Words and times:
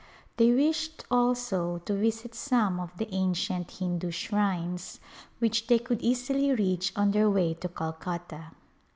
They 0.37 0.51
wished 0.51 1.05
also 1.11 1.77
to 1.85 1.93
visit 1.93 2.33
some 2.33 2.79
of 2.79 2.97
the 2.97 3.07
ancient 3.13 3.69
Hindu 3.69 4.09
shrines 4.09 4.99
which 5.37 5.67
they 5.67 5.77
could 5.77 6.01
easily 6.01 6.51
reach 6.53 6.91
on 6.95 7.11
their 7.11 7.29
way 7.29 7.53
to 7.53 7.69
Calcutta. 7.69 8.45